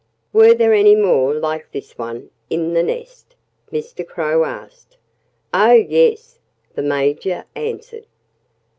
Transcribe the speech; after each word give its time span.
"Were 0.33 0.55
there 0.55 0.73
any 0.73 0.95
more 0.95 1.31
like 1.35 1.71
this 1.71 1.95
one 1.95 2.31
in 2.49 2.73
the 2.73 2.81
nest?" 2.81 3.35
Mr. 3.71 4.03
Crow 4.03 4.45
asked. 4.45 4.97
"Oh, 5.53 5.73
yes!" 5.73 6.39
the 6.73 6.81
Major 6.81 7.45
answered. 7.53 8.07